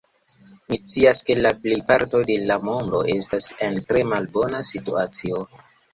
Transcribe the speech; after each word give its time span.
Mi 0.71 0.77
scias, 0.77 1.17
ke 1.27 1.35
la 1.41 1.51
plejparto 1.67 2.21
de 2.31 2.37
la 2.53 2.57
mondo 2.69 3.03
estas 3.17 3.51
en 3.69 3.81
tre 3.93 4.03
malbona 4.15 4.63
situacio. 4.71 5.45